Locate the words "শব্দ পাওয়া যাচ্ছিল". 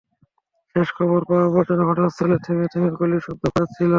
3.21-3.89